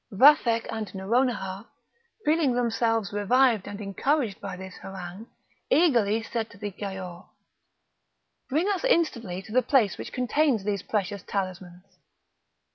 [0.11, 1.67] Vathek and Nouronihar,
[2.25, 5.27] feeling themselves revived and encouraged by this harangue,
[5.69, 7.27] eagerly said to the Giaour:
[8.49, 11.99] "Bring us instantly to the place which contains these precious talismans."